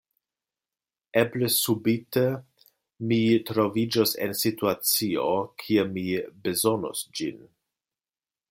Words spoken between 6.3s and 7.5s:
bezonos ĝin.